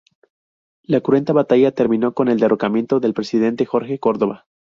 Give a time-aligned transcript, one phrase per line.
[0.81, 4.47] La cruenta batalla terminó con el derrocamiento del presidente Jorge Córdova.